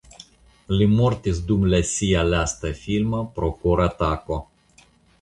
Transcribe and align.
Li 0.79 0.87
mortis 0.93 1.43
dum 1.51 1.69
sia 1.91 2.25
lasta 2.31 2.75
filmo 2.83 3.23
pro 3.39 3.55
koratako. 3.67 4.43